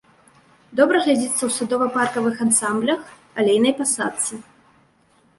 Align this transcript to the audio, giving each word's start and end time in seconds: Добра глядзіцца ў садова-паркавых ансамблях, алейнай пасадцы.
Добра 0.77 1.01
глядзіцца 1.05 1.35
ў 1.45 1.49
садова-паркавых 1.57 2.39
ансамблях, 2.45 3.01
алейнай 3.43 3.73
пасадцы. 3.83 4.41